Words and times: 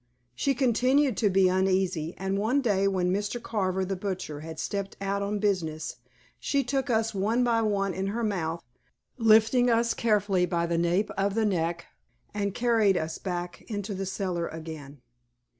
She 0.33 0.55
continued 0.55 1.15
to 1.17 1.29
be 1.29 1.47
uneasy, 1.47 2.15
and 2.17 2.35
one 2.39 2.59
day 2.59 2.87
when 2.87 3.13
Mr. 3.13 3.39
Carver, 3.39 3.85
the 3.85 3.95
butcher, 3.95 4.39
had 4.39 4.57
stepped 4.59 4.97
out 4.99 5.21
on 5.21 5.37
business, 5.37 5.97
she 6.39 6.63
took 6.63 6.89
us 6.89 7.13
one 7.13 7.43
by 7.43 7.61
one 7.61 7.93
in 7.93 8.07
her 8.07 8.23
mouth, 8.23 8.63
lifting 9.19 9.69
us 9.69 9.93
carefully 9.93 10.47
by 10.47 10.65
the 10.65 10.79
nape 10.79 11.11
of 11.19 11.35
the 11.35 11.45
neck, 11.45 11.85
and 12.33 12.55
carried 12.55 12.97
us 12.97 13.19
back 13.19 13.61
into 13.67 13.93
the 13.93 14.07
cellar 14.07 14.47
again. 14.47 15.03